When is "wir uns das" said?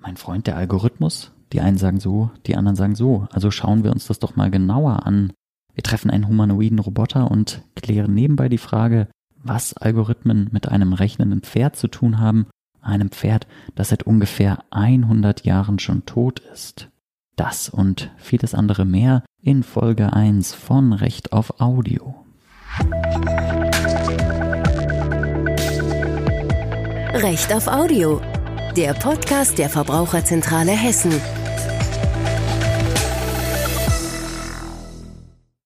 3.84-4.18